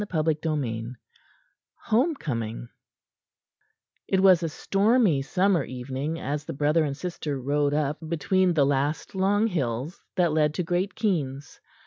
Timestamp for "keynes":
10.95-11.59